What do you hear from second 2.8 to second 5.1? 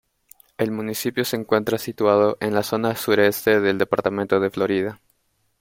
sureste del departamento de Florida.